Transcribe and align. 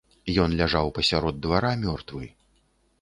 Ён 0.43 0.55
ляжаў 0.61 0.89
пасярод 0.95 1.35
двара 1.45 1.71
мёртвы. 1.85 2.25